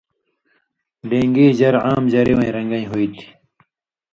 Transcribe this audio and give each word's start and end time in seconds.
ڈېن٘گی 1.09 1.47
ژر 1.57 1.75
عام 1.85 2.03
ژری 2.11 2.33
وَیں 2.37 2.53
رن٘گَیں 2.55 2.87
ہُوئ 2.89 3.07
تھی 3.15 3.23